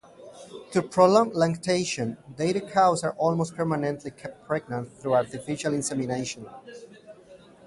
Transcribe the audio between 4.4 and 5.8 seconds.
pregnant through artificial